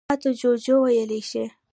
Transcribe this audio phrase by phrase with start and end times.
[0.07, 1.43] _ماته جُوجُو ويلی شې.